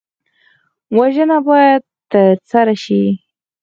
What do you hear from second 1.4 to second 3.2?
باید نه ترسره شي